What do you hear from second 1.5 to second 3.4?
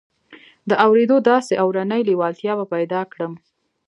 اورنۍ لېوالتیا به پيدا کړم.